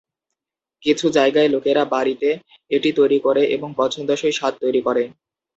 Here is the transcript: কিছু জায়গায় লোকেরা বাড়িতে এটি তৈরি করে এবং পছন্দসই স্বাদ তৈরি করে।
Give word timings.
কিছু 0.83 1.05
জায়গায় 1.17 1.49
লোকেরা 1.49 1.83
বাড়িতে 1.93 2.29
এটি 2.71 2.89
তৈরি 2.99 3.19
করে 3.25 3.41
এবং 3.55 3.69
পছন্দসই 3.79 4.33
স্বাদ 4.33 4.53
তৈরি 4.63 4.81
করে। 4.87 5.03